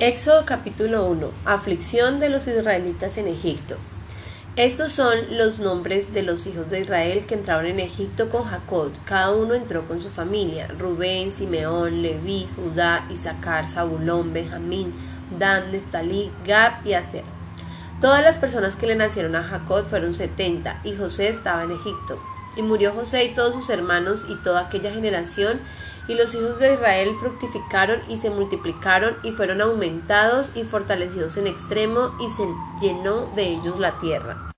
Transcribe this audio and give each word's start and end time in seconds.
Éxodo 0.00 0.46
capítulo 0.46 1.04
1. 1.08 1.30
Aflicción 1.44 2.20
de 2.20 2.30
los 2.30 2.48
israelitas 2.48 3.18
en 3.18 3.28
Egipto. 3.28 3.76
Estos 4.56 4.92
son 4.92 5.36
los 5.36 5.60
nombres 5.60 6.14
de 6.14 6.22
los 6.22 6.46
hijos 6.46 6.70
de 6.70 6.80
Israel 6.80 7.26
que 7.26 7.34
entraron 7.34 7.66
en 7.66 7.80
Egipto 7.80 8.30
con 8.30 8.44
Jacob. 8.44 8.92
Cada 9.04 9.32
uno 9.32 9.52
entró 9.52 9.86
con 9.86 10.00
su 10.00 10.08
familia. 10.08 10.68
Rubén, 10.68 11.30
Simeón, 11.30 12.00
Leví, 12.00 12.48
Judá, 12.56 13.06
Isaacar, 13.10 13.68
Zabulón, 13.68 14.32
Benjamín, 14.32 14.94
Dan, 15.38 15.70
Neftalí, 15.70 16.32
Gad 16.46 16.82
y 16.82 16.94
Aser. 16.94 17.24
Todas 18.00 18.22
las 18.22 18.38
personas 18.38 18.76
que 18.76 18.86
le 18.86 18.96
nacieron 18.96 19.36
a 19.36 19.42
Jacob 19.42 19.84
fueron 19.84 20.14
setenta, 20.14 20.80
y 20.82 20.96
José 20.96 21.28
estaba 21.28 21.64
en 21.64 21.72
Egipto. 21.72 22.18
Y 22.56 22.62
murió 22.62 22.92
José 22.92 23.24
y 23.24 23.34
todos 23.34 23.54
sus 23.54 23.68
hermanos 23.68 24.26
y 24.30 24.36
toda 24.36 24.62
aquella 24.62 24.92
generación, 24.92 25.60
y 26.10 26.14
los 26.14 26.34
hijos 26.34 26.58
de 26.58 26.74
Israel 26.74 27.10
fructificaron 27.20 28.00
y 28.08 28.16
se 28.16 28.30
multiplicaron 28.30 29.16
y 29.22 29.30
fueron 29.30 29.60
aumentados 29.60 30.50
y 30.56 30.64
fortalecidos 30.64 31.36
en 31.36 31.46
extremo 31.46 32.10
y 32.20 32.28
se 32.30 32.42
llenó 32.84 33.26
de 33.36 33.44
ellos 33.44 33.78
la 33.78 33.96
tierra. 34.00 34.52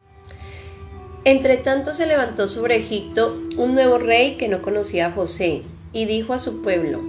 Entre 1.24 1.58
tanto 1.58 1.92
se 1.92 2.06
levantó 2.06 2.48
sobre 2.48 2.76
Egipto 2.76 3.38
un 3.58 3.74
nuevo 3.74 3.98
rey 3.98 4.38
que 4.38 4.48
no 4.48 4.62
conocía 4.62 5.08
a 5.08 5.12
José 5.12 5.62
y 5.92 6.06
dijo 6.06 6.32
a 6.32 6.38
su 6.38 6.62
pueblo, 6.62 7.02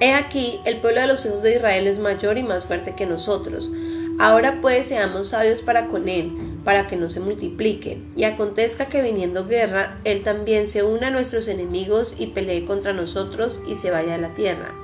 He 0.00 0.12
aquí, 0.12 0.60
el 0.66 0.82
pueblo 0.82 1.00
de 1.00 1.06
los 1.06 1.24
hijos 1.24 1.40
de 1.40 1.56
Israel 1.56 1.86
es 1.86 1.98
mayor 1.98 2.36
y 2.36 2.42
más 2.42 2.66
fuerte 2.66 2.94
que 2.94 3.06
nosotros. 3.06 3.70
Ahora 4.18 4.58
pues 4.60 4.84
seamos 4.84 5.28
sabios 5.28 5.62
para 5.62 5.88
con 5.88 6.10
él 6.10 6.30
para 6.66 6.88
que 6.88 6.96
no 6.96 7.08
se 7.08 7.20
multiplique, 7.20 7.98
y 8.16 8.24
acontezca 8.24 8.86
que 8.86 9.00
viniendo 9.00 9.46
guerra, 9.46 10.00
él 10.02 10.24
también 10.24 10.66
se 10.66 10.82
una 10.82 11.06
a 11.06 11.10
nuestros 11.10 11.46
enemigos 11.46 12.16
y 12.18 12.26
pelee 12.26 12.64
contra 12.64 12.92
nosotros 12.92 13.62
y 13.68 13.76
se 13.76 13.92
vaya 13.92 14.16
a 14.16 14.18
la 14.18 14.34
tierra. 14.34 14.74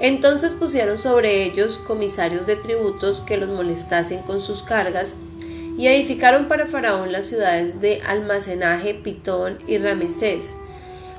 Entonces 0.00 0.56
pusieron 0.56 0.98
sobre 0.98 1.44
ellos 1.44 1.78
comisarios 1.78 2.48
de 2.48 2.56
tributos 2.56 3.20
que 3.20 3.36
los 3.36 3.48
molestasen 3.48 4.22
con 4.22 4.40
sus 4.40 4.64
cargas, 4.64 5.14
y 5.78 5.86
edificaron 5.86 6.48
para 6.48 6.66
Faraón 6.66 7.12
las 7.12 7.26
ciudades 7.26 7.80
de 7.80 8.02
almacenaje, 8.04 8.94
Pitón 8.94 9.58
y 9.68 9.78
Ramesés. 9.78 10.54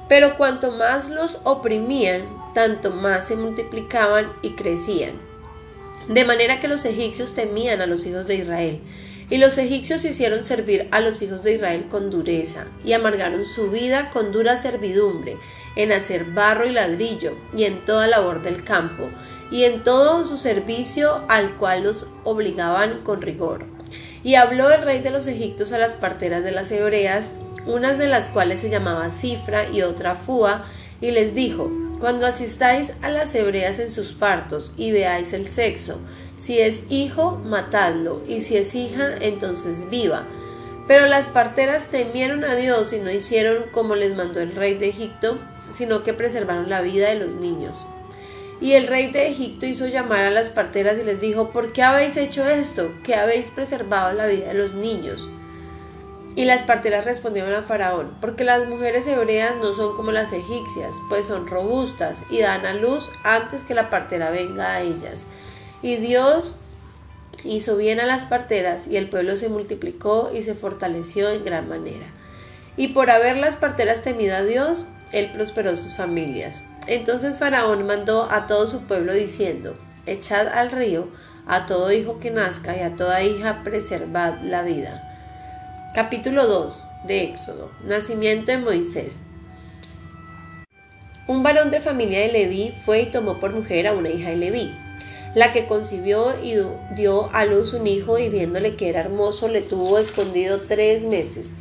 Pero 0.09 0.35
cuanto 0.35 0.73
más 0.73 1.09
los 1.09 1.37
oprimían, 1.45 2.23
tanto 2.53 2.91
más 2.91 3.29
se 3.29 3.37
multiplicaban 3.37 4.33
y 4.41 4.49
crecían. 4.49 5.13
De 6.09 6.25
manera 6.25 6.59
que 6.59 6.67
los 6.67 6.83
egipcios 6.83 7.35
temían 7.35 7.79
a 7.79 7.85
los 7.85 8.05
hijos 8.05 8.27
de 8.27 8.35
Israel, 8.35 8.81
y 9.29 9.37
los 9.37 9.57
egipcios 9.57 10.05
hicieron 10.05 10.43
servir 10.43 10.87
a 10.91 11.01
los 11.01 11.21
hijos 11.21 11.43
de 11.43 11.55
Israel 11.55 11.85
con 11.89 12.09
dureza, 12.09 12.67
y 12.85 12.93
amargaron 12.93 13.43
su 13.45 13.69
vida 13.69 14.09
con 14.11 14.31
dura 14.31 14.55
servidumbre, 14.55 15.37
en 15.75 15.91
hacer 15.91 16.25
barro 16.25 16.65
y 16.65 16.71
ladrillo, 16.71 17.33
y 17.55 17.65
en 17.65 17.83
toda 17.83 18.07
labor 18.07 18.41
del 18.41 18.63
campo, 18.63 19.09
y 19.51 19.63
en 19.63 19.83
todo 19.83 20.25
su 20.25 20.37
servicio 20.37 21.23
al 21.27 21.55
cual 21.55 21.83
los 21.83 22.07
obligaban 22.23 23.03
con 23.03 23.21
rigor. 23.21 23.65
Y 24.23 24.35
habló 24.35 24.71
el 24.71 24.81
rey 24.81 24.99
de 24.99 25.11
los 25.11 25.27
egipcios 25.27 25.71
a 25.71 25.77
las 25.77 25.93
parteras 25.93 26.43
de 26.43 26.51
las 26.51 26.71
hebreas, 26.71 27.31
unas 27.65 27.97
de 27.97 28.07
las 28.07 28.29
cuales 28.29 28.61
se 28.61 28.69
llamaba 28.69 29.09
Cifra 29.09 29.69
y 29.69 29.81
otra 29.81 30.15
Fua, 30.15 30.65
y 31.01 31.11
les 31.11 31.35
dijo, 31.35 31.69
cuando 31.99 32.27
asistáis 32.27 32.93
a 33.01 33.09
las 33.09 33.33
hebreas 33.33 33.79
en 33.79 33.91
sus 33.91 34.13
partos 34.13 34.71
y 34.77 34.91
veáis 34.91 35.33
el 35.33 35.47
sexo, 35.47 35.99
si 36.37 36.59
es 36.59 36.83
hijo, 36.89 37.31
matadlo, 37.43 38.21
y 38.27 38.41
si 38.41 38.57
es 38.57 38.75
hija, 38.75 39.09
entonces 39.19 39.89
viva. 39.89 40.25
Pero 40.87 41.07
las 41.07 41.27
parteras 41.27 41.87
temieron 41.87 42.45
a 42.45 42.55
Dios 42.55 42.93
y 42.93 42.99
no 42.99 43.11
hicieron 43.11 43.65
como 43.71 43.95
les 43.95 44.15
mandó 44.15 44.39
el 44.39 44.55
rey 44.55 44.75
de 44.75 44.87
Egipto, 44.87 45.37
sino 45.71 46.03
que 46.03 46.13
preservaron 46.13 46.69
la 46.69 46.81
vida 46.81 47.09
de 47.09 47.15
los 47.15 47.33
niños. 47.33 47.75
Y 48.61 48.73
el 48.73 48.87
rey 48.87 49.11
de 49.11 49.27
Egipto 49.27 49.65
hizo 49.65 49.87
llamar 49.87 50.23
a 50.23 50.31
las 50.31 50.49
parteras 50.49 50.97
y 50.99 51.03
les 51.03 51.19
dijo, 51.19 51.49
¿por 51.49 51.73
qué 51.73 51.83
habéis 51.83 52.17
hecho 52.17 52.47
esto? 52.47 52.91
¿Que 53.03 53.15
habéis 53.15 53.49
preservado 53.49 54.13
la 54.13 54.27
vida 54.27 54.47
de 54.47 54.53
los 54.53 54.73
niños? 54.73 55.27
Y 56.35 56.45
las 56.45 56.63
parteras 56.63 57.03
respondieron 57.03 57.53
a 57.53 57.63
Faraón, 57.63 58.15
porque 58.21 58.43
las 58.43 58.67
mujeres 58.67 59.07
hebreas 59.07 59.55
no 59.57 59.73
son 59.73 59.95
como 59.95 60.11
las 60.11 60.33
egipcias, 60.33 60.95
pues 61.09 61.25
son 61.25 61.47
robustas 61.47 62.23
y 62.29 62.39
dan 62.39 62.65
a 62.65 62.73
luz 62.73 63.09
antes 63.23 63.63
que 63.63 63.73
la 63.73 63.89
partera 63.89 64.29
venga 64.29 64.73
a 64.73 64.81
ellas. 64.81 65.25
Y 65.81 65.97
Dios 65.97 66.55
hizo 67.43 67.77
bien 67.77 67.99
a 67.99 68.05
las 68.05 68.23
parteras 68.23 68.87
y 68.87 68.97
el 68.97 69.09
pueblo 69.09 69.35
se 69.35 69.49
multiplicó 69.49 70.31
y 70.33 70.41
se 70.41 70.55
fortaleció 70.55 71.29
en 71.29 71.45
gran 71.45 71.69
manera. 71.69 72.05
Y 72.75 72.89
por 72.89 73.09
haber 73.09 73.37
las 73.37 73.55
parteras 73.55 74.01
temido 74.01 74.35
a 74.35 74.43
Dios, 74.43 74.85
él 75.11 75.31
prosperó 75.33 75.75
sus 75.75 75.95
familias. 75.95 76.63
Entonces 76.87 77.37
Faraón 77.37 77.85
mandó 77.85 78.29
a 78.29 78.47
todo 78.47 78.67
su 78.67 78.81
pueblo 78.81 79.13
diciendo, 79.13 79.75
echad 80.05 80.47
al 80.47 80.71
río 80.71 81.07
a 81.47 81.65
todo 81.65 81.91
hijo 81.91 82.19
que 82.19 82.29
nazca 82.29 82.75
y 82.75 82.81
a 82.81 82.95
toda 82.95 83.23
hija 83.23 83.63
preservad 83.63 84.41
la 84.43 84.63
vida. 84.63 85.03
Capítulo 85.95 86.45
2 86.45 86.87
de 87.07 87.23
Éxodo. 87.23 87.71
Nacimiento 87.85 88.51
de 88.51 88.57
Moisés. 88.57 89.19
Un 91.27 91.43
varón 91.43 91.71
de 91.71 91.79
familia 91.79 92.19
de 92.19 92.31
Leví 92.31 92.73
fue 92.85 93.01
y 93.01 93.11
tomó 93.11 93.39
por 93.39 93.53
mujer 93.53 93.87
a 93.87 93.93
una 93.93 94.09
hija 94.09 94.29
de 94.29 94.37
Leví, 94.37 94.73
la 95.35 95.51
que 95.51 95.65
concibió 95.65 96.33
y 96.43 96.55
dio 96.95 97.33
a 97.33 97.45
luz 97.45 97.73
un 97.73 97.87
hijo 97.87 98.17
y 98.17 98.29
viéndole 98.29 98.75
que 98.75 98.89
era 98.89 99.01
hermoso 99.01 99.47
le 99.47 99.61
tuvo 99.61 99.97
escondido 99.97 100.61
tres 100.61 101.03
meses. 101.03 101.51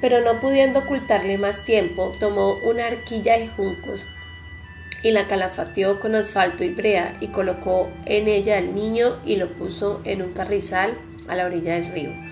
Pero 0.00 0.20
no 0.20 0.40
pudiendo 0.40 0.80
ocultarle 0.80 1.38
más 1.38 1.64
tiempo, 1.64 2.12
tomó 2.20 2.56
una 2.64 2.86
arquilla 2.86 3.38
de 3.38 3.48
juncos 3.48 4.06
y 5.02 5.12
la 5.12 5.26
calafateó 5.26 6.00
con 6.00 6.14
asfalto 6.14 6.64
y 6.64 6.70
brea 6.70 7.16
y 7.20 7.28
colocó 7.28 7.90
en 8.04 8.28
ella 8.28 8.58
al 8.58 8.74
niño 8.74 9.18
y 9.24 9.36
lo 9.36 9.48
puso 9.48 10.00
en 10.04 10.22
un 10.22 10.32
carrizal 10.32 10.96
a 11.28 11.36
la 11.36 11.46
orilla 11.46 11.74
del 11.74 11.92
río 11.92 12.28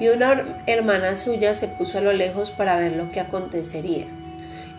y 0.00 0.08
una 0.08 0.62
hermana 0.66 1.16
suya 1.16 1.54
se 1.54 1.68
puso 1.68 1.98
a 1.98 2.00
lo 2.00 2.12
lejos 2.12 2.50
para 2.50 2.76
ver 2.76 2.92
lo 2.92 3.10
que 3.10 3.20
acontecería. 3.20 4.06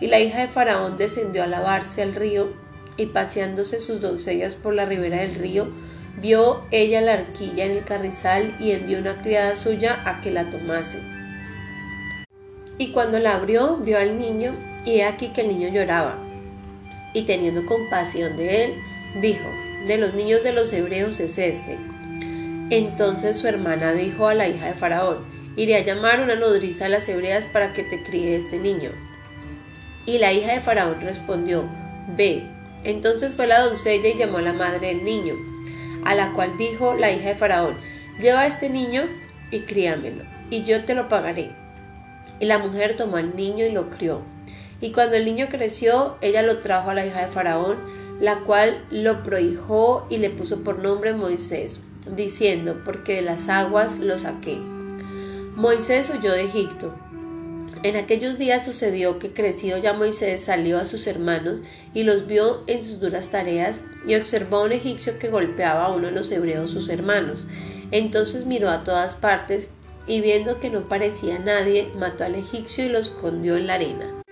Y 0.00 0.06
la 0.06 0.18
hija 0.18 0.40
de 0.40 0.48
Faraón 0.48 0.96
descendió 0.96 1.42
a 1.42 1.46
lavarse 1.46 2.02
al 2.02 2.14
río, 2.14 2.48
y 2.96 3.06
paseándose 3.06 3.80
sus 3.80 4.00
doncellas 4.00 4.54
por 4.54 4.74
la 4.74 4.84
ribera 4.84 5.18
del 5.18 5.34
río, 5.34 5.68
vio 6.20 6.62
ella 6.70 7.00
la 7.00 7.14
arquilla 7.14 7.64
en 7.64 7.72
el 7.72 7.84
carrizal 7.84 8.56
y 8.60 8.72
envió 8.72 8.98
una 8.98 9.22
criada 9.22 9.56
suya 9.56 10.02
a 10.04 10.20
que 10.20 10.30
la 10.30 10.50
tomase. 10.50 11.00
Y 12.78 12.92
cuando 12.92 13.18
la 13.18 13.34
abrió, 13.34 13.76
vio 13.76 13.98
al 13.98 14.18
niño, 14.18 14.54
y 14.84 14.92
he 14.92 15.04
aquí 15.04 15.28
que 15.28 15.42
el 15.42 15.48
niño 15.48 15.68
lloraba. 15.68 16.16
Y 17.12 17.22
teniendo 17.22 17.66
compasión 17.66 18.36
de 18.36 18.64
él, 18.64 18.74
dijo, 19.20 19.48
de 19.86 19.98
los 19.98 20.14
niños 20.14 20.42
de 20.42 20.52
los 20.52 20.72
hebreos 20.72 21.20
es 21.20 21.38
este, 21.38 21.78
entonces 22.70 23.36
su 23.36 23.48
hermana 23.48 23.92
dijo 23.92 24.28
a 24.28 24.34
la 24.34 24.46
hija 24.46 24.66
de 24.66 24.74
Faraón, 24.74 25.18
iré 25.56 25.74
a 25.74 25.84
llamar 25.84 26.20
una 26.20 26.36
nodriza 26.36 26.84
de 26.84 26.90
las 26.90 27.08
hebreas 27.08 27.46
para 27.46 27.72
que 27.72 27.82
te 27.82 28.02
críe 28.04 28.36
este 28.36 28.58
niño. 28.58 28.92
Y 30.06 30.18
la 30.18 30.32
hija 30.32 30.52
de 30.52 30.60
Faraón 30.60 31.00
respondió, 31.00 31.64
ve. 32.16 32.44
Entonces 32.84 33.34
fue 33.34 33.46
la 33.46 33.60
doncella 33.60 34.08
y 34.08 34.18
llamó 34.18 34.38
a 34.38 34.42
la 34.42 34.52
madre 34.52 34.88
del 34.88 35.04
niño, 35.04 35.34
a 36.04 36.14
la 36.14 36.32
cual 36.32 36.56
dijo 36.56 36.94
la 36.94 37.10
hija 37.10 37.28
de 37.28 37.34
Faraón, 37.34 37.76
lleva 38.20 38.40
a 38.40 38.46
este 38.46 38.70
niño 38.70 39.02
y 39.50 39.60
críamelo, 39.60 40.24
y 40.50 40.64
yo 40.64 40.84
te 40.84 40.94
lo 40.94 41.08
pagaré. 41.08 41.50
Y 42.38 42.46
la 42.46 42.58
mujer 42.58 42.96
tomó 42.96 43.16
al 43.16 43.36
niño 43.36 43.66
y 43.66 43.72
lo 43.72 43.88
crió. 43.88 44.22
Y 44.80 44.92
cuando 44.92 45.16
el 45.16 45.26
niño 45.26 45.48
creció, 45.50 46.16
ella 46.22 46.42
lo 46.42 46.60
trajo 46.60 46.90
a 46.90 46.94
la 46.94 47.04
hija 47.04 47.20
de 47.20 47.28
Faraón, 47.28 47.78
la 48.20 48.40
cual 48.40 48.84
lo 48.90 49.22
prohijó 49.22 50.06
y 50.08 50.18
le 50.18 50.30
puso 50.30 50.62
por 50.62 50.78
nombre 50.78 51.12
Moisés 51.12 51.82
diciendo, 52.06 52.80
porque 52.84 53.16
de 53.16 53.22
las 53.22 53.48
aguas 53.48 53.98
lo 53.98 54.18
saqué. 54.18 54.56
Moisés 55.56 56.10
huyó 56.10 56.32
de 56.32 56.44
Egipto. 56.44 56.94
En 57.82 57.96
aquellos 57.96 58.36
días 58.36 58.64
sucedió 58.66 59.18
que 59.18 59.32
crecido 59.32 59.78
ya 59.78 59.94
Moisés 59.94 60.42
salió 60.42 60.78
a 60.78 60.84
sus 60.84 61.06
hermanos 61.06 61.60
y 61.94 62.02
los 62.02 62.26
vio 62.26 62.62
en 62.66 62.84
sus 62.84 63.00
duras 63.00 63.30
tareas 63.30 63.82
y 64.06 64.16
observó 64.16 64.58
a 64.58 64.64
un 64.64 64.72
egipcio 64.72 65.18
que 65.18 65.28
golpeaba 65.28 65.86
a 65.86 65.92
uno 65.92 66.08
de 66.08 66.12
los 66.12 66.30
hebreos 66.30 66.70
sus 66.70 66.90
hermanos. 66.90 67.46
Entonces 67.90 68.44
miró 68.44 68.68
a 68.68 68.84
todas 68.84 69.14
partes 69.14 69.70
y 70.06 70.20
viendo 70.20 70.60
que 70.60 70.68
no 70.68 70.88
parecía 70.88 71.38
nadie, 71.38 71.90
mató 71.96 72.24
al 72.24 72.34
egipcio 72.34 72.84
y 72.84 72.90
lo 72.90 72.98
escondió 72.98 73.56
en 73.56 73.66
la 73.66 73.74
arena. 73.74 74.22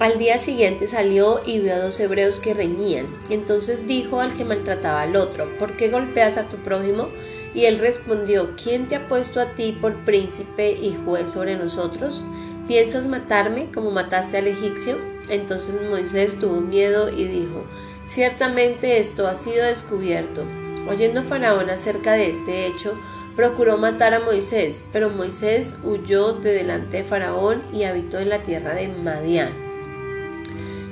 Al 0.00 0.18
día 0.18 0.36
siguiente 0.38 0.88
salió 0.88 1.42
y 1.46 1.60
vio 1.60 1.74
a 1.74 1.78
dos 1.78 2.00
hebreos 2.00 2.40
que 2.40 2.54
reñían. 2.54 3.06
Entonces 3.30 3.86
dijo 3.86 4.18
al 4.18 4.36
que 4.36 4.44
maltrataba 4.44 5.02
al 5.02 5.14
otro, 5.14 5.56
¿por 5.58 5.76
qué 5.76 5.90
golpeas 5.90 6.38
a 6.38 6.48
tu 6.48 6.56
prójimo? 6.56 7.08
Y 7.54 7.66
él 7.66 7.78
respondió, 7.78 8.50
¿quién 8.62 8.88
te 8.88 8.96
ha 8.96 9.08
puesto 9.08 9.40
a 9.40 9.54
ti 9.54 9.76
por 9.80 10.04
príncipe 10.04 10.72
y 10.72 10.96
juez 11.04 11.30
sobre 11.30 11.56
nosotros? 11.56 12.22
¿Piensas 12.66 13.06
matarme 13.06 13.70
como 13.72 13.90
mataste 13.90 14.38
al 14.38 14.46
egipcio? 14.46 14.98
Entonces 15.28 15.74
Moisés 15.90 16.38
tuvo 16.38 16.60
miedo 16.60 17.10
y 17.10 17.24
dijo, 17.24 17.64
ciertamente 18.06 18.98
esto 18.98 19.26
ha 19.26 19.34
sido 19.34 19.64
descubierto. 19.64 20.44
Oyendo 20.88 21.22
Faraón 21.22 21.70
acerca 21.70 22.12
de 22.12 22.30
este 22.30 22.66
hecho, 22.66 22.94
procuró 23.36 23.78
matar 23.78 24.14
a 24.14 24.20
Moisés, 24.20 24.82
pero 24.92 25.10
Moisés 25.10 25.76
huyó 25.84 26.32
de 26.32 26.54
delante 26.54 26.98
de 26.98 27.04
Faraón 27.04 27.62
y 27.72 27.84
habitó 27.84 28.18
en 28.18 28.30
la 28.30 28.42
tierra 28.42 28.74
de 28.74 28.88
Madián 28.88 29.72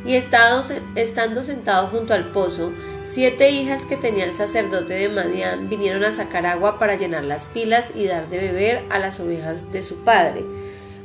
y 0.04 0.14
estando 0.14 1.42
sentado 1.42 1.88
junto 1.88 2.14
al 2.14 2.24
pozo, 2.26 2.72
Siete 3.12 3.50
hijas 3.50 3.84
que 3.86 3.96
tenía 3.96 4.24
el 4.24 4.36
sacerdote 4.36 4.94
de 4.94 5.08
Madián 5.08 5.68
vinieron 5.68 6.04
a 6.04 6.12
sacar 6.12 6.46
agua 6.46 6.78
para 6.78 6.94
llenar 6.94 7.24
las 7.24 7.46
pilas 7.46 7.90
y 7.96 8.04
dar 8.06 8.28
de 8.28 8.38
beber 8.38 8.84
a 8.88 9.00
las 9.00 9.18
ovejas 9.18 9.72
de 9.72 9.82
su 9.82 9.96
padre. 10.04 10.44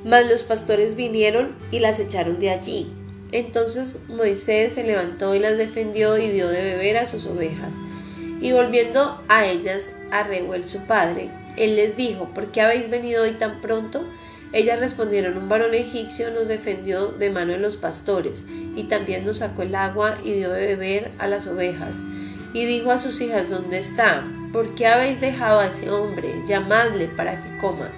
Mas 0.04 0.30
los 0.30 0.44
pastores 0.44 0.96
vinieron 0.96 1.56
y 1.72 1.80
las 1.80 2.00
echaron 2.00 2.38
de 2.38 2.52
allí. 2.52 2.94
Entonces 3.32 4.02
Moisés 4.08 4.74
se 4.74 4.84
levantó 4.84 5.34
y 5.34 5.40
las 5.40 5.58
defendió 5.58 6.20
y 6.20 6.30
dio 6.30 6.48
de 6.48 6.62
beber 6.62 6.98
a 6.98 7.08
sus 7.08 7.26
ovejas. 7.26 7.74
Y 8.40 8.52
volviendo 8.52 9.20
a 9.28 9.48
ellas 9.48 9.92
a 10.12 10.22
Reuel 10.22 10.70
su 10.70 10.78
padre, 10.86 11.32
él 11.58 11.76
les 11.76 11.98
dijo, 11.98 12.26
¿por 12.36 12.52
qué 12.52 12.62
habéis 12.62 12.88
venido 12.88 13.24
hoy 13.24 13.32
tan 13.32 13.62
pronto? 13.62 14.06
Ellas 14.54 14.80
respondieron, 14.80 15.38
un 15.38 15.50
varón 15.50 15.74
egipcio 15.74 16.32
nos 16.32 16.48
defendió 16.48 17.08
de 17.08 17.30
mano 17.30 17.54
de 17.54 17.60
los 17.60 17.76
pastores, 17.76 18.46
y 18.76 18.84
también 18.84 19.26
nos 19.26 19.40
sacó 19.40 19.64
el 19.64 19.76
agua 19.76 20.18
y 20.24 20.32
dio 20.34 20.52
de 20.52 20.68
beber 20.68 21.12
a 21.18 21.28
las 21.28 21.48
ovejas. 21.48 22.00
Y 22.54 22.66
dijo 22.66 22.92
a 22.92 23.00
sus 23.00 23.20
hijas, 23.20 23.50
¿dónde 23.50 23.80
está? 23.80 24.24
¿Por 24.54 24.76
qué 24.76 24.88
habéis 24.88 25.20
dejado 25.20 25.60
a 25.60 25.68
ese 25.68 25.90
hombre? 25.90 26.34
Llamadle 26.48 27.08
para 27.08 27.42
que 27.44 27.58
coma. 27.58 27.90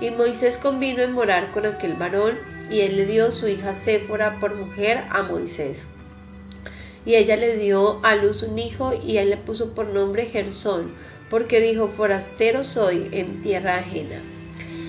Y 0.00 0.10
Moisés 0.10 0.56
convino 0.58 1.02
en 1.02 1.12
morar 1.12 1.50
con 1.50 1.66
aquel 1.66 1.94
varón, 1.94 2.34
y 2.70 2.80
él 2.80 2.96
le 2.96 3.06
dio 3.06 3.30
su 3.30 3.48
hija 3.48 3.72
Séfora 3.72 4.38
por 4.38 4.54
mujer 4.54 5.02
a 5.10 5.22
Moisés. 5.22 5.86
Y 7.04 7.16
ella 7.16 7.36
le 7.36 7.56
dio 7.56 7.98
a 8.04 8.14
luz 8.14 8.42
un 8.42 8.58
hijo, 8.58 8.92
y 9.04 9.16
él 9.16 9.30
le 9.30 9.36
puso 9.36 9.74
por 9.74 9.86
nombre 9.88 10.26
Gersón, 10.26 10.92
porque 11.28 11.60
dijo, 11.60 11.88
forastero 11.88 12.62
soy 12.62 13.08
en 13.10 13.42
tierra 13.42 13.76
ajena. 13.76 14.20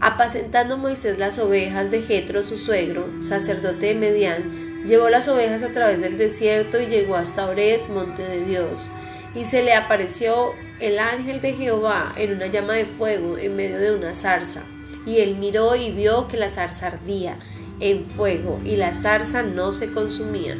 Apacentando 0.00 0.76
Moisés 0.76 1.18
las 1.18 1.38
ovejas 1.38 1.90
de 1.90 2.02
Jetro, 2.02 2.42
su 2.42 2.58
suegro, 2.58 3.08
sacerdote 3.22 3.86
de 3.86 3.94
Medián, 3.94 4.84
llevó 4.84 5.08
las 5.08 5.28
ovejas 5.28 5.62
a 5.62 5.70
través 5.70 6.00
del 6.00 6.18
desierto 6.18 6.80
y 6.80 6.86
llegó 6.86 7.16
hasta 7.16 7.46
Ored, 7.46 7.80
monte 7.88 8.22
de 8.22 8.44
Dios. 8.44 8.82
Y 9.34 9.44
se 9.44 9.62
le 9.62 9.74
apareció 9.74 10.52
el 10.80 10.98
ángel 10.98 11.40
de 11.40 11.54
Jehová 11.54 12.12
en 12.16 12.32
una 12.34 12.46
llama 12.46 12.74
de 12.74 12.84
fuego 12.84 13.38
en 13.38 13.56
medio 13.56 13.78
de 13.78 13.94
una 13.94 14.12
zarza. 14.12 14.62
Y 15.06 15.20
él 15.20 15.36
miró 15.36 15.74
y 15.76 15.90
vio 15.90 16.28
que 16.28 16.36
la 16.36 16.50
zarza 16.50 16.88
ardía 16.88 17.38
en 17.80 18.04
fuego 18.04 18.60
y 18.64 18.76
la 18.76 18.92
zarza 18.92 19.42
no 19.42 19.72
se 19.72 19.92
consumía. 19.92 20.56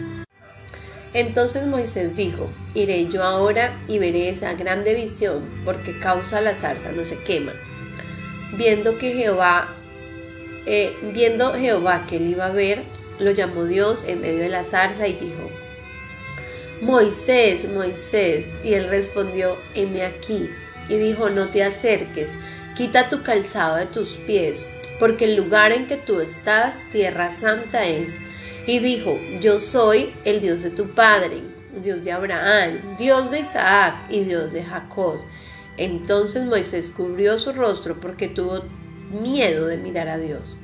Entonces 1.13 1.67
Moisés 1.67 2.17
dijo, 2.17 2.49
Iré 2.75 3.09
yo 3.09 3.23
ahora 3.23 3.79
y 3.87 3.99
veré 3.99 4.29
esa 4.29 4.55
grande 4.55 4.95
visión, 4.95 5.49
porque 5.65 5.99
causa 6.01 6.41
la 6.41 6.55
zarza 6.55 6.91
no 6.91 7.05
se 7.05 7.17
quema 7.23 7.53
viendo 8.57 8.99
que 8.99 9.13
Jehová, 9.13 9.69
eh, 10.67 10.95
viendo 11.13 11.53
Jehová 11.55 12.07
que 12.09 12.17
él 12.17 12.29
iba 12.29 12.47
a 12.47 12.53
ver, 12.53 12.83
lo 13.19 13.31
llamó 13.31 13.65
Dios 13.65 14.05
en 14.07 14.21
medio 14.21 14.41
de 14.41 14.49
la 14.49 14.65
zarza 14.65 15.07
y 15.07 15.15
dijo, 15.15 15.51
Moisés, 16.81 17.69
Moisés, 17.69 18.49
y 18.65 18.75
él 18.75 18.89
respondió, 18.89 19.57
heme 19.75 20.05
aquí, 20.05 20.51
y 20.89 20.97
dijo, 20.97 21.31
no 21.31 21.49
te 21.49 21.63
acerques, 21.63 22.33
quita 22.77 23.09
tu 23.09 23.23
calzado 23.23 23.77
de 23.77 23.87
tus 23.87 24.17
pies, 24.27 24.67
porque 24.99 25.25
el 25.25 25.37
lugar 25.37 25.73
en 25.73 25.87
que 25.87 25.97
tú 25.97 26.21
estás, 26.21 26.77
tierra 26.93 27.31
santa 27.31 27.85
es. 27.87 28.19
Y 28.67 28.79
dijo, 28.79 29.19
yo 29.41 29.61
soy 29.61 30.13
el 30.25 30.41
Dios 30.41 30.63
de 30.63 30.71
tu 30.71 30.89
padre, 30.89 31.43
Dios 31.83 32.05
de 32.05 32.13
Abraham, 32.13 32.97
Dios 32.99 33.31
de 33.31 33.41
Isaac 33.41 33.95
y 34.09 34.25
Dios 34.25 34.53
de 34.53 34.65
Jacob. 34.65 35.21
Entonces 35.77 36.45
Moisés 36.45 36.93
cubrió 36.97 37.39
su 37.39 37.53
rostro 37.53 38.01
porque 38.01 38.29
tuvo 38.29 38.63
miedo 39.23 39.67
de 39.67 39.77
mirar 39.77 40.09
a 40.09 40.19
Dios. 40.19 40.57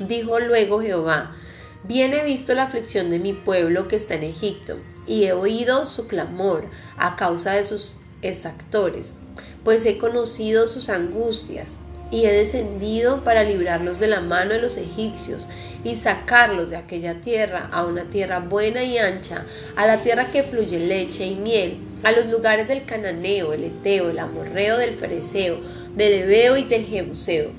Dijo 0.00 0.40
luego 0.40 0.80
Jehová, 0.80 1.36
bien 1.84 2.14
he 2.14 2.24
visto 2.24 2.54
la 2.54 2.64
aflicción 2.64 3.10
de 3.10 3.18
mi 3.18 3.32
pueblo 3.32 3.88
que 3.88 3.96
está 3.96 4.14
en 4.14 4.24
Egipto, 4.24 4.78
y 5.06 5.24
he 5.24 5.32
oído 5.32 5.86
su 5.86 6.06
clamor 6.06 6.64
a 6.96 7.16
causa 7.16 7.52
de 7.52 7.64
sus 7.64 7.98
exactores, 8.22 9.16
pues 9.64 9.84
he 9.86 9.98
conocido 9.98 10.66
sus 10.66 10.88
angustias 10.88 11.78
y 12.10 12.26
he 12.26 12.32
descendido 12.32 13.24
para 13.24 13.42
librarlos 13.42 13.98
de 13.98 14.06
la 14.06 14.20
mano 14.20 14.52
de 14.52 14.60
los 14.60 14.76
egipcios 14.76 15.48
y 15.82 15.96
sacarlos 15.96 16.70
de 16.70 16.76
aquella 16.76 17.20
tierra 17.20 17.68
a 17.72 17.84
una 17.84 18.04
tierra 18.04 18.38
buena 18.38 18.84
y 18.84 18.98
ancha, 18.98 19.46
a 19.76 19.86
la 19.86 20.02
tierra 20.02 20.30
que 20.30 20.42
fluye 20.42 20.78
leche 20.78 21.26
y 21.26 21.34
miel, 21.36 21.78
a 22.02 22.12
los 22.12 22.28
lugares 22.28 22.68
del 22.68 22.84
cananeo, 22.84 23.52
el 23.52 23.64
eteo, 23.64 24.10
el 24.10 24.18
amorreo, 24.18 24.78
del 24.78 24.94
fereceo, 24.94 25.58
del 25.94 26.12
ebeo 26.12 26.56
y 26.56 26.64
del 26.64 26.84
jebuseo. 26.84 27.50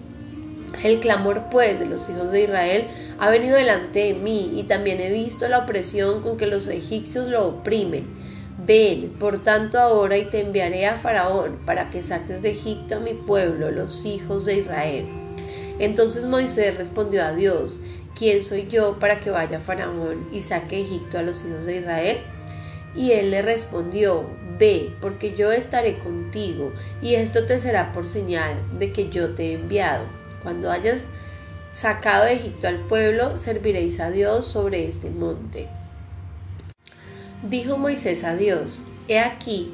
El 0.84 1.00
clamor 1.00 1.44
pues 1.51 1.80
de 1.80 1.86
los 1.86 2.10
hijos 2.10 2.31
de 2.31 2.44
Israel 2.44 2.88
ha 3.19 3.30
venido 3.30 3.56
delante 3.56 4.00
de 4.00 4.13
mí 4.16 4.54
y 4.56 4.63
también 4.63 5.00
he 5.00 5.12
visto 5.12 5.48
la 5.48 5.60
opresión 5.60 6.22
con 6.22 6.38
que 6.38 6.48
los 6.48 6.68
egipcios 6.68 7.28
lo 7.28 7.48
oprimen 7.48 8.24
Ven, 8.66 9.10
por 9.19 9.44
tanto, 9.44 9.78
ahora 9.78 10.18
y 10.18 10.25
te 10.30 10.40
enviaré 10.40 10.86
a 10.86 10.95
Faraón 10.95 11.60
para 11.66 11.90
que 11.90 12.01
saques 12.01 12.42
de 12.42 12.51
Egipto 12.51 12.95
a 12.95 13.00
mi 13.00 13.13
pueblo, 13.13 13.72
los 13.72 14.06
hijos 14.06 14.45
de 14.45 14.60
Israel. 14.60 15.06
Entonces 15.80 16.25
Moisés 16.25 16.78
respondió 16.78 17.25
a 17.25 17.34
Dios, 17.34 17.81
¿quién 18.16 18.42
soy 18.42 18.68
yo 18.68 19.00
para 19.00 19.19
que 19.19 19.31
vaya 19.31 19.60
Faraón 19.60 20.30
y 20.31 20.40
saque 20.40 20.78
de 20.78 20.81
Egipto 20.84 21.18
a 21.18 21.24
los 21.24 21.44
hijos 21.45 21.66
de 21.66 21.78
Israel? 21.80 22.18
Y 22.95 23.12
él 23.12 23.31
le 23.31 23.42
respondió, 23.42 24.25
Ve, 24.60 24.94
porque 25.01 25.34
yo 25.36 25.51
estaré 25.51 25.98
contigo, 25.98 26.74
y 27.01 27.16
esto 27.16 27.45
te 27.45 27.57
será 27.57 27.92
por 27.92 28.06
señal 28.06 28.56
de 28.78 28.92
que 28.92 29.10
yo 29.10 29.34
te 29.34 29.48
he 29.48 29.54
enviado. 29.54 30.06
Cuando 30.44 30.72
hayas 30.72 31.06
sacado 31.74 32.25
de 32.25 32.34
Egipto 32.34 32.68
al 32.68 32.80
pueblo, 32.86 33.38
serviréis 33.38 34.00
a 34.00 34.12
Dios 34.12 34.45
sobre 34.45 34.86
este 34.86 35.10
monte. 35.10 35.68
Dijo 37.42 37.78
Moisés 37.78 38.24
a 38.24 38.36
Dios, 38.36 38.84
He 39.07 39.19
aquí 39.19 39.74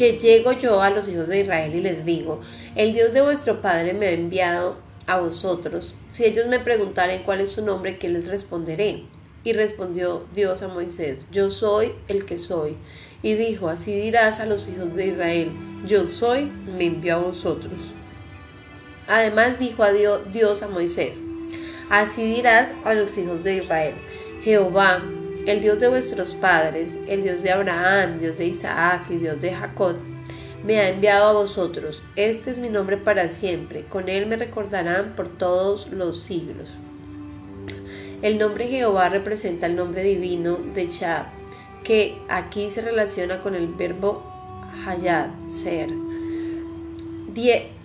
que 0.00 0.18
llego 0.18 0.52
yo 0.52 0.80
a 0.80 0.88
los 0.88 1.08
hijos 1.10 1.28
de 1.28 1.40
Israel 1.40 1.74
y 1.74 1.82
les 1.82 2.06
digo, 2.06 2.40
el 2.74 2.94
Dios 2.94 3.12
de 3.12 3.20
vuestro 3.20 3.60
Padre 3.60 3.92
me 3.92 4.06
ha 4.06 4.12
enviado 4.12 4.78
a 5.06 5.18
vosotros. 5.18 5.94
Si 6.10 6.24
ellos 6.24 6.46
me 6.46 6.58
preguntaren 6.58 7.22
cuál 7.22 7.42
es 7.42 7.52
su 7.52 7.62
nombre, 7.62 7.98
¿qué 7.98 8.08
les 8.08 8.26
responderé? 8.26 9.02
Y 9.42 9.52
respondió 9.52 10.26
Dios 10.34 10.62
a 10.62 10.68
Moisés, 10.68 11.20
yo 11.32 11.50
soy 11.50 11.92
el 12.08 12.26
que 12.26 12.36
soy. 12.36 12.76
Y 13.22 13.34
dijo, 13.34 13.68
así 13.68 13.94
dirás 13.94 14.40
a 14.40 14.46
los 14.46 14.68
hijos 14.68 14.94
de 14.94 15.08
Israel, 15.08 15.52
yo 15.86 16.08
soy, 16.08 16.50
me 16.76 16.86
envió 16.86 17.16
a 17.16 17.18
vosotros. 17.18 17.92
Además 19.08 19.58
dijo 19.58 19.82
a 19.82 19.92
Dios 19.92 20.62
a 20.62 20.68
Moisés, 20.68 21.22
así 21.90 22.24
dirás 22.24 22.68
a 22.84 22.94
los 22.94 23.16
hijos 23.18 23.42
de 23.42 23.56
Israel, 23.56 23.94
Jehová, 24.42 25.02
el 25.46 25.60
Dios 25.60 25.80
de 25.80 25.88
vuestros 25.88 26.34
padres, 26.34 26.98
el 27.08 27.22
Dios 27.22 27.42
de 27.42 27.50
Abraham, 27.50 28.18
Dios 28.18 28.38
de 28.38 28.46
Isaac 28.46 29.06
y 29.10 29.16
Dios 29.16 29.40
de 29.40 29.54
Jacob, 29.54 29.96
me 30.64 30.78
ha 30.78 30.90
enviado 30.90 31.28
a 31.28 31.32
vosotros. 31.32 32.02
Este 32.16 32.50
es 32.50 32.58
mi 32.58 32.68
nombre 32.68 32.96
para 32.96 33.28
siempre. 33.28 33.84
Con 33.84 34.08
él 34.08 34.26
me 34.26 34.36
recordarán 34.36 35.14
por 35.16 35.28
todos 35.28 35.88
los 35.88 36.20
siglos. 36.20 36.68
El 38.22 38.38
nombre 38.38 38.68
Jehová 38.68 39.08
representa 39.08 39.66
el 39.66 39.76
nombre 39.76 40.02
divino 40.02 40.58
de 40.74 40.88
Chab, 40.88 41.26
que 41.84 42.18
aquí 42.28 42.68
se 42.68 42.82
relaciona 42.82 43.40
con 43.40 43.54
el 43.54 43.68
verbo 43.68 44.22
hayad, 44.86 45.30
ser. 45.46 45.88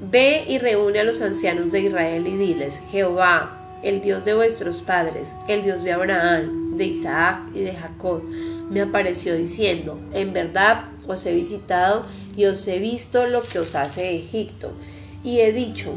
Ve 0.02 0.44
y 0.48 0.58
reúne 0.58 1.00
a 1.00 1.04
los 1.04 1.22
ancianos 1.22 1.72
de 1.72 1.82
Israel 1.82 2.28
y 2.28 2.36
diles, 2.36 2.82
Jehová, 2.92 3.80
el 3.84 4.02
Dios 4.02 4.26
de 4.26 4.34
vuestros 4.34 4.82
padres, 4.82 5.36
el 5.48 5.64
Dios 5.64 5.84
de 5.84 5.94
Abraham, 5.94 6.76
de 6.78 6.86
Isaac 6.86 7.40
y 7.54 7.62
de 7.62 7.74
Jacob, 7.74 8.24
me 8.70 8.82
apareció 8.82 9.36
diciendo, 9.36 10.00
en 10.14 10.34
verdad 10.34 10.86
os 11.08 11.26
he 11.26 11.34
visitado 11.34 12.06
y 12.36 12.46
os 12.46 12.68
he 12.68 12.80
visto 12.80 13.26
lo 13.28 13.42
que 13.44 13.60
os 13.60 13.76
hace 13.76 14.16
Egipto. 14.16 14.74
Y 15.24 15.40
he 15.40 15.54
dicho, 15.54 15.94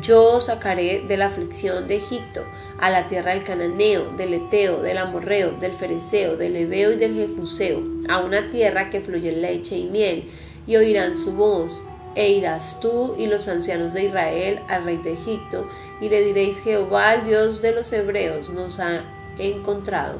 yo 0.00 0.34
os 0.34 0.46
sacaré 0.46 1.04
de 1.06 1.16
la 1.16 1.26
aflicción 1.26 1.86
de 1.86 1.96
Egipto 1.96 2.44
a 2.78 2.90
la 2.90 3.06
tierra 3.06 3.32
del 3.32 3.44
cananeo, 3.44 4.10
del 4.16 4.34
eteo, 4.34 4.82
del 4.82 4.98
amorreo, 4.98 5.52
del 5.52 5.72
fereceo, 5.72 6.36
del 6.36 6.56
ebeo 6.56 6.92
y 6.92 6.96
del 6.96 7.14
jefuseo, 7.14 7.82
a 8.08 8.18
una 8.18 8.50
tierra 8.50 8.88
que 8.88 9.00
fluye 9.00 9.32
leche 9.32 9.76
y 9.76 9.88
miel, 9.88 10.30
y 10.66 10.76
oirán 10.76 11.16
su 11.18 11.32
voz. 11.32 11.82
E 12.16 12.30
irás 12.30 12.80
tú 12.80 13.14
y 13.18 13.26
los 13.26 13.46
ancianos 13.46 13.94
de 13.94 14.04
Israel 14.06 14.60
al 14.68 14.84
rey 14.84 14.96
de 14.96 15.12
Egipto, 15.12 15.68
y 16.00 16.08
le 16.08 16.24
diréis 16.24 16.60
Jehová, 16.60 17.14
el 17.14 17.26
Dios 17.26 17.62
de 17.62 17.72
los 17.72 17.92
hebreos, 17.92 18.48
nos 18.50 18.80
ha 18.80 19.02
encontrado. 19.38 20.18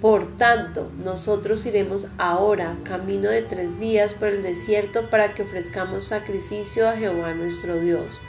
Por 0.00 0.36
tanto, 0.36 0.90
nosotros 1.04 1.66
iremos 1.66 2.06
ahora 2.18 2.76
camino 2.84 3.30
de 3.30 3.42
tres 3.42 3.80
días 3.80 4.14
por 4.14 4.28
el 4.28 4.42
desierto 4.42 5.10
para 5.10 5.34
que 5.34 5.42
ofrezcamos 5.42 6.04
sacrificio 6.04 6.88
a 6.88 6.96
Jehová 6.96 7.34
nuestro 7.34 7.80
Dios. 7.80 8.20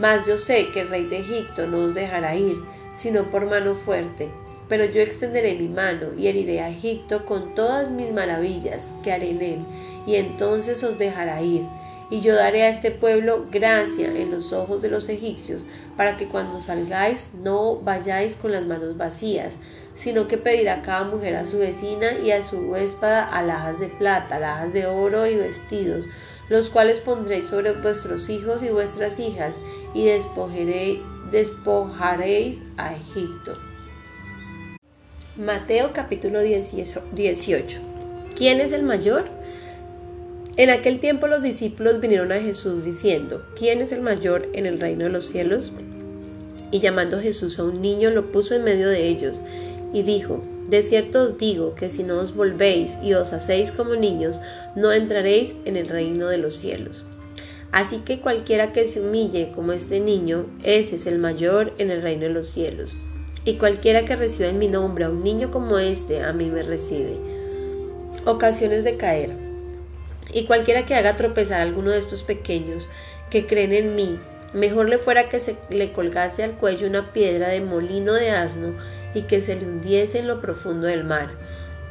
Mas 0.00 0.26
yo 0.26 0.36
sé 0.36 0.72
que 0.72 0.80
el 0.80 0.88
rey 0.88 1.04
de 1.04 1.20
Egipto 1.20 1.68
no 1.68 1.84
os 1.84 1.94
dejará 1.94 2.34
ir, 2.34 2.56
sino 2.92 3.30
por 3.30 3.46
mano 3.46 3.74
fuerte. 3.74 4.28
Pero 4.68 4.84
yo 4.84 5.00
extenderé 5.00 5.54
mi 5.54 5.68
mano 5.68 6.08
y 6.18 6.26
heriré 6.26 6.60
a 6.60 6.70
Egipto 6.70 7.24
con 7.24 7.54
todas 7.54 7.90
mis 7.90 8.10
maravillas 8.12 8.92
que 9.04 9.12
haré 9.12 9.30
en 9.30 9.42
él, 9.42 9.58
y 10.06 10.16
entonces 10.16 10.82
os 10.82 10.98
dejará 10.98 11.40
ir 11.42 11.62
y 12.10 12.20
yo 12.20 12.34
daré 12.34 12.64
a 12.64 12.68
este 12.68 12.90
pueblo 12.90 13.46
gracia 13.50 14.08
en 14.08 14.32
los 14.32 14.52
ojos 14.52 14.82
de 14.82 14.90
los 14.90 15.08
egipcios, 15.08 15.62
para 15.96 16.16
que 16.16 16.26
cuando 16.26 16.60
salgáis 16.60 17.30
no 17.34 17.76
vayáis 17.76 18.34
con 18.34 18.50
las 18.50 18.66
manos 18.66 18.96
vacías, 18.96 19.58
sino 19.94 20.26
que 20.26 20.36
pedirá 20.36 20.82
cada 20.82 21.04
mujer 21.04 21.36
a 21.36 21.46
su 21.46 21.58
vecina 21.58 22.18
y 22.18 22.32
a 22.32 22.42
su 22.42 22.58
huéspada 22.58 23.24
alhajas 23.24 23.78
de 23.78 23.88
plata, 23.88 24.36
alhajas 24.36 24.72
de 24.72 24.86
oro 24.86 25.26
y 25.26 25.36
vestidos, 25.36 26.06
los 26.50 26.68
cuales 26.68 27.00
pondréis 27.00 27.46
sobre 27.46 27.72
vuestros 27.72 28.28
hijos 28.28 28.62
y 28.62 28.68
vuestras 28.68 29.18
hijas, 29.18 29.58
y 29.94 30.04
despojaréis 31.30 32.62
a 32.76 32.94
Egipto. 32.94 33.54
Mateo 35.38 35.92
capítulo 35.94 36.40
18. 36.40 37.80
¿Quién 38.36 38.60
es 38.60 38.72
el 38.72 38.82
mayor? 38.82 39.24
En 40.56 40.70
aquel 40.70 40.98
tiempo 40.98 41.28
los 41.28 41.42
discípulos 41.42 42.00
vinieron 42.00 42.32
a 42.32 42.40
Jesús 42.40 42.84
diciendo, 42.84 43.46
¿quién 43.56 43.80
es 43.80 43.92
el 43.92 44.02
mayor 44.02 44.48
en 44.52 44.66
el 44.66 44.80
reino 44.80 45.04
de 45.04 45.10
los 45.10 45.28
cielos? 45.28 45.72
Y 46.72 46.80
llamando 46.80 47.20
Jesús 47.20 47.60
a 47.60 47.64
un 47.64 47.80
niño 47.80 48.10
lo 48.10 48.32
puso 48.32 48.54
en 48.54 48.64
medio 48.64 48.88
de 48.88 49.06
ellos 49.06 49.40
y 49.92 50.02
dijo, 50.02 50.42
de 50.70 50.84
cierto 50.84 51.24
os 51.24 51.36
digo 51.36 51.74
que 51.74 51.90
si 51.90 52.04
no 52.04 52.18
os 52.20 52.34
volvéis 52.34 52.96
y 53.02 53.14
os 53.14 53.32
hacéis 53.32 53.72
como 53.72 53.96
niños, 53.96 54.40
no 54.76 54.92
entraréis 54.92 55.56
en 55.64 55.76
el 55.76 55.88
reino 55.88 56.28
de 56.28 56.38
los 56.38 56.54
cielos. 56.54 57.04
Así 57.72 57.98
que 57.98 58.20
cualquiera 58.20 58.72
que 58.72 58.84
se 58.84 59.00
humille 59.00 59.50
como 59.52 59.72
este 59.72 59.98
niño, 59.98 60.46
ese 60.62 60.94
es 60.94 61.06
el 61.06 61.18
mayor 61.18 61.72
en 61.78 61.90
el 61.90 62.02
reino 62.02 62.22
de 62.22 62.30
los 62.30 62.46
cielos. 62.46 62.96
Y 63.44 63.54
cualquiera 63.54 64.04
que 64.04 64.14
reciba 64.14 64.48
en 64.48 64.58
mi 64.58 64.68
nombre 64.68 65.04
a 65.04 65.10
un 65.10 65.20
niño 65.20 65.50
como 65.50 65.78
este, 65.78 66.22
a 66.22 66.32
mí 66.32 66.46
me 66.46 66.62
recibe. 66.62 67.16
Ocasiones 68.24 68.84
de 68.84 68.96
caer. 68.96 69.32
Y 70.32 70.44
cualquiera 70.44 70.86
que 70.86 70.94
haga 70.94 71.16
tropezar 71.16 71.60
a 71.60 71.64
alguno 71.64 71.90
de 71.90 71.98
estos 71.98 72.22
pequeños 72.22 72.86
que 73.28 73.46
creen 73.46 73.72
en 73.72 73.96
mí, 73.96 74.18
mejor 74.54 74.88
le 74.88 74.98
fuera 74.98 75.28
que 75.28 75.38
se 75.38 75.56
le 75.70 75.92
colgase 75.92 76.42
al 76.42 76.52
cuello 76.52 76.86
una 76.86 77.12
piedra 77.12 77.48
de 77.48 77.60
molino 77.60 78.12
de 78.12 78.30
asno 78.30 78.74
y 79.14 79.22
que 79.22 79.40
se 79.40 79.56
le 79.56 79.66
hundiese 79.66 80.18
en 80.18 80.28
lo 80.28 80.40
profundo 80.40 80.86
del 80.86 81.04
mar. 81.04 81.30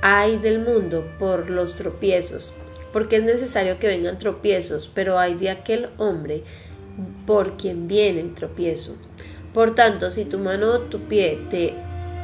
Ay 0.01 0.37
del 0.37 0.59
mundo 0.59 1.11
por 1.19 1.49
los 1.49 1.75
tropiezos, 1.75 2.53
porque 2.93 3.17
es 3.17 3.23
necesario 3.23 3.79
que 3.79 3.87
vengan 3.87 4.17
tropiezos, 4.17 4.89
pero 4.93 5.19
hay 5.19 5.35
de 5.35 5.49
aquel 5.49 5.89
hombre 5.97 6.43
por 7.25 7.57
quien 7.57 7.87
viene 7.87 8.21
el 8.21 8.33
tropiezo. 8.33 8.95
Por 9.53 9.75
tanto, 9.75 10.11
si 10.11 10.25
tu 10.25 10.39
mano 10.39 10.71
o 10.71 10.79
tu 10.79 10.99
pie 11.07 11.39
te 11.49 11.73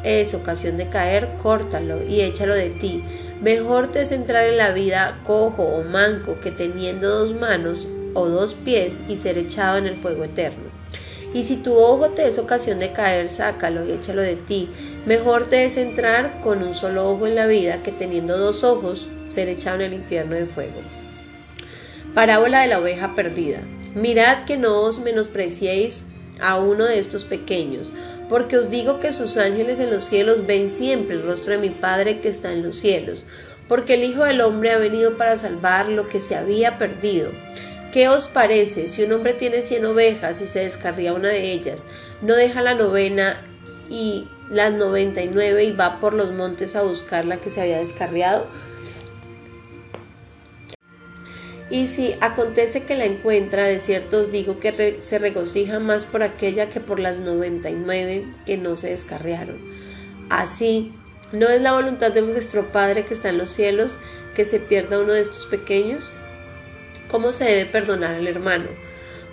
es 0.03 0.33
ocasión 0.33 0.77
de 0.77 0.87
caer, 0.87 1.27
córtalo 1.41 2.03
y 2.03 2.21
échalo 2.21 2.53
de 2.53 2.69
ti 2.69 3.03
Mejor 3.41 3.89
te 3.89 4.01
es 4.01 4.11
entrar 4.11 4.47
en 4.47 4.57
la 4.57 4.71
vida 4.71 5.19
cojo 5.25 5.63
o 5.63 5.83
manco 5.83 6.39
que 6.41 6.51
teniendo 6.51 7.09
dos 7.09 7.33
manos 7.33 7.87
o 8.15 8.27
dos 8.27 8.55
pies 8.55 9.01
y 9.07 9.17
ser 9.17 9.37
echado 9.37 9.77
en 9.77 9.85
el 9.85 9.95
fuego 9.95 10.23
eterno. 10.23 10.63
Y 11.35 11.43
si 11.43 11.57
tu 11.57 11.75
ojo 11.75 12.11
te 12.11 12.27
es 12.27 12.39
ocasión 12.39 12.79
de 12.79 12.93
caer, 12.93 13.27
sácalo 13.27 13.85
y 13.85 13.91
échalo 13.91 14.21
de 14.21 14.37
ti. 14.37 14.69
Mejor 15.05 15.47
te 15.47 15.65
es 15.65 15.75
entrar 15.75 16.39
con 16.41 16.63
un 16.63 16.73
solo 16.73 17.11
ojo 17.11 17.27
en 17.27 17.35
la 17.35 17.45
vida 17.45 17.83
que 17.83 17.91
teniendo 17.91 18.37
dos 18.37 18.63
ojos 18.63 19.09
ser 19.27 19.49
echado 19.49 19.75
en 19.75 19.81
el 19.81 19.93
infierno 19.95 20.35
de 20.35 20.45
fuego. 20.45 20.79
Parábola 22.13 22.61
de 22.61 22.67
la 22.67 22.79
oveja 22.79 23.13
perdida. 23.15 23.59
Mirad 23.95 24.45
que 24.45 24.55
no 24.55 24.79
os 24.79 24.99
menospreciéis 24.99 26.05
a 26.39 26.57
uno 26.57 26.85
de 26.85 26.99
estos 26.99 27.25
pequeños, 27.25 27.91
porque 28.29 28.57
os 28.57 28.69
digo 28.69 28.99
que 28.99 29.11
sus 29.11 29.35
ángeles 29.37 29.79
en 29.79 29.91
los 29.91 30.05
cielos 30.05 30.47
ven 30.47 30.69
siempre 30.69 31.17
el 31.17 31.23
rostro 31.23 31.53
de 31.53 31.59
mi 31.59 31.69
Padre 31.69 32.19
que 32.19 32.29
está 32.29 32.53
en 32.53 32.63
los 32.63 32.77
cielos, 32.77 33.25
porque 33.67 33.95
el 33.95 34.03
Hijo 34.03 34.23
del 34.23 34.41
Hombre 34.41 34.71
ha 34.71 34.77
venido 34.77 35.17
para 35.17 35.37
salvar 35.37 35.89
lo 35.89 36.07
que 36.07 36.21
se 36.21 36.35
había 36.35 36.77
perdido. 36.77 37.29
¿Qué 37.95 38.09
os 38.09 38.27
parece 38.27 38.89
si 38.89 39.03
un 39.03 39.13
hombre 39.13 39.31
tiene 39.31 39.61
cien 39.61 39.85
ovejas 39.85 40.41
y 40.41 40.47
se 40.47 40.59
descarría 40.59 41.13
una 41.13 41.29
de 41.29 41.53
ellas, 41.53 41.87
no 42.21 42.35
deja 42.35 42.61
la 42.61 42.73
novena 42.73 43.41
y 43.89 44.27
las 44.49 44.73
noventa 44.73 45.21
y 45.21 45.29
nueve 45.29 45.63
y 45.63 45.71
va 45.71 46.01
por 46.01 46.13
los 46.13 46.33
montes 46.33 46.75
a 46.75 46.81
buscar 46.81 47.23
la 47.23 47.37
que 47.37 47.49
se 47.49 47.61
había 47.61 47.77
descarriado? 47.77 48.47
Y 51.69 51.87
si 51.87 52.17
acontece 52.19 52.83
que 52.83 52.97
la 52.97 53.05
encuentra, 53.05 53.63
de 53.63 53.79
cierto 53.79 54.23
os 54.23 54.29
digo 54.29 54.59
que 54.59 54.97
se 54.99 55.17
regocija 55.17 55.79
más 55.79 56.05
por 56.05 56.21
aquella 56.21 56.67
que 56.67 56.81
por 56.81 56.99
las 56.99 57.19
noventa 57.19 57.69
y 57.69 57.75
nueve 57.75 58.25
que 58.45 58.57
no 58.57 58.75
se 58.75 58.89
descarriaron. 58.89 59.55
Así, 60.29 60.91
¿no 61.31 61.47
es 61.47 61.61
la 61.61 61.71
voluntad 61.71 62.11
de 62.11 62.23
vuestro 62.23 62.73
Padre 62.73 63.05
que 63.05 63.13
está 63.13 63.29
en 63.29 63.37
los 63.37 63.51
cielos 63.51 63.97
que 64.35 64.43
se 64.43 64.59
pierda 64.59 64.99
uno 64.99 65.13
de 65.13 65.21
estos 65.21 65.45
pequeños? 65.45 66.11
¿Cómo 67.09 67.31
se 67.31 67.45
debe 67.45 67.65
perdonar 67.65 68.15
al 68.15 68.27
hermano? 68.27 68.65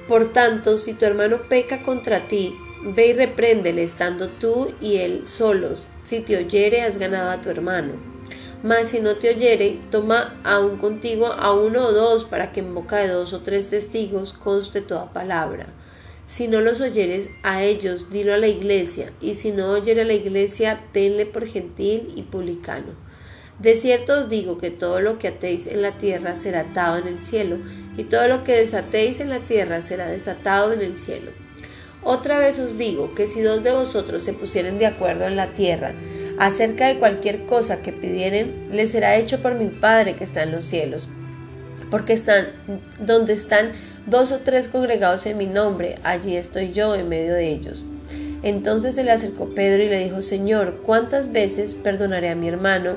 Por 0.08 0.32
tanto, 0.32 0.78
si 0.78 0.94
tu 0.94 1.04
hermano 1.04 1.42
peca 1.48 1.82
contra 1.82 2.28
ti, 2.28 2.54
ve 2.82 3.08
y 3.08 3.12
repréndele 3.12 3.82
estando 3.82 4.28
tú 4.28 4.72
y 4.80 4.96
él 4.96 5.26
solos. 5.26 5.88
Si 6.04 6.20
te 6.20 6.36
oyere, 6.36 6.82
has 6.82 6.98
ganado 6.98 7.30
a 7.30 7.40
tu 7.40 7.48
hermano. 7.48 7.94
Mas 8.62 8.88
si 8.88 9.00
no 9.00 9.16
te 9.16 9.30
oyere, 9.30 9.78
toma 9.90 10.40
aún 10.44 10.76
contigo 10.76 11.26
a 11.26 11.52
uno 11.52 11.86
o 11.86 11.92
dos, 11.92 12.24
para 12.24 12.52
que 12.52 12.60
en 12.60 12.74
boca 12.74 12.98
de 12.98 13.08
dos 13.08 13.32
o 13.32 13.40
tres 13.40 13.70
testigos 13.70 14.32
conste 14.32 14.80
toda 14.80 15.12
palabra. 15.12 15.66
Si 16.26 16.46
no 16.46 16.60
los 16.60 16.80
oyeres 16.80 17.30
a 17.42 17.62
ellos, 17.62 18.10
dilo 18.10 18.34
a 18.34 18.38
la 18.38 18.46
iglesia, 18.46 19.12
y 19.20 19.34
si 19.34 19.50
no 19.50 19.70
oyere 19.70 20.02
a 20.02 20.04
la 20.04 20.12
iglesia, 20.12 20.84
tenle 20.92 21.26
por 21.26 21.46
gentil 21.46 22.12
y 22.16 22.22
publicano. 22.22 22.94
De 23.58 23.74
cierto 23.74 24.18
os 24.18 24.28
digo 24.28 24.58
que 24.58 24.70
todo 24.70 25.00
lo 25.00 25.18
que 25.18 25.28
atéis 25.28 25.66
en 25.66 25.82
la 25.82 25.92
tierra 25.92 26.34
será 26.34 26.60
atado 26.60 26.98
en 26.98 27.06
el 27.06 27.22
cielo, 27.22 27.58
y 27.96 28.04
todo 28.04 28.26
lo 28.28 28.44
que 28.44 28.56
desatéis 28.56 29.20
en 29.20 29.30
la 29.30 29.40
tierra 29.40 29.80
será 29.80 30.08
desatado 30.08 30.72
en 30.72 30.80
el 30.80 30.98
cielo. 30.98 31.30
Otra 32.02 32.38
vez 32.38 32.58
os 32.58 32.76
digo 32.76 33.14
que 33.14 33.28
si 33.28 33.40
dos 33.42 33.62
de 33.62 33.72
vosotros 33.72 34.24
se 34.24 34.32
pusieren 34.32 34.78
de 34.78 34.86
acuerdo 34.86 35.26
en 35.26 35.36
la 35.36 35.48
tierra, 35.48 35.92
acerca 36.38 36.88
de 36.88 36.98
cualquier 36.98 37.46
cosa 37.46 37.82
que 37.82 37.92
pidieren, 37.92 38.68
les 38.72 38.90
será 38.90 39.16
hecho 39.16 39.40
por 39.40 39.54
mi 39.54 39.68
Padre 39.68 40.14
que 40.14 40.24
está 40.24 40.42
en 40.42 40.50
los 40.50 40.64
cielos. 40.64 41.08
Porque 41.90 42.14
están 42.14 42.48
donde 42.98 43.34
están 43.34 43.72
dos 44.06 44.32
o 44.32 44.38
tres 44.38 44.66
congregados 44.66 45.26
en 45.26 45.36
mi 45.36 45.46
nombre, 45.46 45.98
allí 46.02 46.36
estoy 46.36 46.72
yo 46.72 46.96
en 46.96 47.08
medio 47.08 47.34
de 47.34 47.50
ellos. 47.50 47.84
Entonces 48.42 48.96
se 48.96 49.04
le 49.04 49.12
acercó 49.12 49.54
Pedro 49.54 49.84
y 49.84 49.88
le 49.88 50.02
dijo, 50.02 50.22
Señor, 50.22 50.80
¿cuántas 50.84 51.30
veces 51.30 51.74
perdonaré 51.74 52.30
a 52.30 52.34
mi 52.34 52.48
hermano 52.48 52.96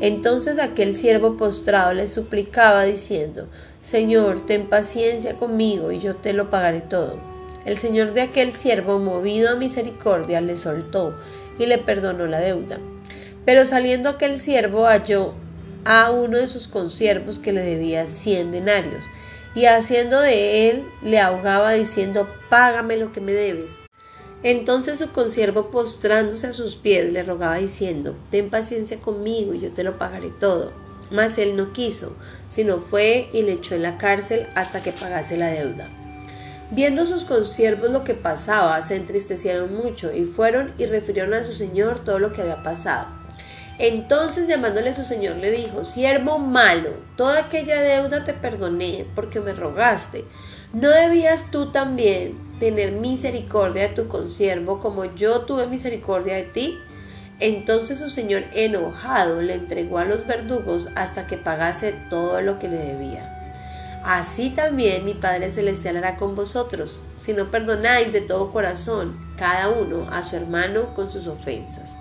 Entonces 0.00 0.58
aquel 0.58 0.94
siervo 0.94 1.36
postrado 1.36 1.94
le 1.94 2.06
suplicaba 2.08 2.84
diciendo, 2.84 3.48
Señor, 3.80 4.46
ten 4.46 4.66
paciencia 4.66 5.34
conmigo 5.34 5.92
y 5.92 6.00
yo 6.00 6.16
te 6.16 6.32
lo 6.32 6.50
pagaré 6.50 6.80
todo. 6.80 7.16
El 7.64 7.78
señor 7.78 8.12
de 8.12 8.22
aquel 8.22 8.52
siervo, 8.52 8.98
movido 8.98 9.50
a 9.50 9.54
misericordia, 9.54 10.40
le 10.40 10.56
soltó 10.56 11.14
y 11.58 11.66
le 11.66 11.78
perdonó 11.78 12.26
la 12.26 12.40
deuda. 12.40 12.78
Pero 13.44 13.64
saliendo 13.64 14.08
aquel 14.08 14.38
siervo 14.38 14.86
halló 14.86 15.34
a 15.84 16.10
uno 16.10 16.38
de 16.38 16.48
sus 16.48 16.66
consiervos 16.66 17.38
que 17.38 17.52
le 17.52 17.62
debía 17.62 18.06
cien 18.06 18.52
denarios, 18.52 19.04
y 19.54 19.66
haciendo 19.66 20.20
de 20.20 20.70
él 20.70 20.84
le 21.02 21.20
ahogaba 21.20 21.72
diciendo 21.72 22.28
Págame 22.48 22.96
lo 22.96 23.12
que 23.12 23.20
me 23.20 23.32
debes. 23.32 23.83
Entonces 24.44 24.98
su 24.98 25.10
consiervo 25.10 25.70
postrándose 25.70 26.48
a 26.48 26.52
sus 26.52 26.76
pies 26.76 27.10
le 27.14 27.22
rogaba 27.22 27.56
diciendo 27.56 28.14
Ten 28.30 28.50
paciencia 28.50 29.00
conmigo 29.00 29.54
y 29.54 29.60
yo 29.60 29.72
te 29.72 29.84
lo 29.84 29.96
pagaré 29.96 30.30
todo. 30.30 30.70
Mas 31.10 31.38
él 31.38 31.56
no 31.56 31.72
quiso, 31.72 32.14
sino 32.48 32.78
fue 32.78 33.30
y 33.32 33.40
le 33.40 33.52
echó 33.52 33.74
en 33.74 33.82
la 33.82 33.96
cárcel 33.96 34.46
hasta 34.54 34.82
que 34.82 34.92
pagase 34.92 35.38
la 35.38 35.48
deuda. 35.48 35.88
Viendo 36.70 37.06
sus 37.06 37.24
consiervos 37.24 37.90
lo 37.90 38.04
que 38.04 38.12
pasaba, 38.12 38.80
se 38.82 38.96
entristecieron 38.96 39.74
mucho 39.74 40.14
y 40.14 40.26
fueron 40.26 40.74
y 40.76 40.84
refirieron 40.84 41.32
a 41.32 41.42
su 41.42 41.54
señor 41.54 42.00
todo 42.00 42.18
lo 42.18 42.34
que 42.34 42.42
había 42.42 42.62
pasado. 42.62 43.06
Entonces 43.78 44.46
llamándole 44.46 44.90
a 44.90 44.94
su 44.94 45.04
señor 45.04 45.36
le 45.36 45.52
dijo, 45.52 45.84
siervo 45.84 46.38
malo, 46.38 46.90
toda 47.16 47.38
aquella 47.38 47.80
deuda 47.80 48.24
te 48.24 48.34
perdoné 48.34 49.06
porque 49.14 49.40
me 49.40 49.54
rogaste. 49.54 50.24
¿No 50.74 50.90
debías 50.90 51.50
tú 51.50 51.72
también 51.72 52.43
tener 52.58 52.92
misericordia 52.92 53.88
de 53.88 53.94
tu 53.94 54.08
consiervo 54.08 54.80
como 54.80 55.04
yo 55.04 55.42
tuve 55.42 55.66
misericordia 55.66 56.34
de 56.36 56.44
ti? 56.44 56.78
Entonces 57.40 57.98
su 57.98 58.08
señor 58.08 58.44
enojado 58.52 59.42
le 59.42 59.54
entregó 59.54 59.98
a 59.98 60.04
los 60.04 60.26
verdugos 60.26 60.88
hasta 60.94 61.26
que 61.26 61.36
pagase 61.36 61.94
todo 62.08 62.40
lo 62.40 62.58
que 62.58 62.68
le 62.68 62.78
debía. 62.78 63.30
Así 64.04 64.50
también 64.50 65.04
mi 65.04 65.14
Padre 65.14 65.50
Celestial 65.50 65.96
hará 65.96 66.16
con 66.16 66.34
vosotros, 66.34 67.02
si 67.16 67.32
no 67.32 67.50
perdonáis 67.50 68.12
de 68.12 68.20
todo 68.20 68.52
corazón 68.52 69.18
cada 69.38 69.70
uno 69.70 70.06
a 70.10 70.22
su 70.22 70.36
hermano 70.36 70.94
con 70.94 71.10
sus 71.10 71.26
ofensas. 71.26 71.96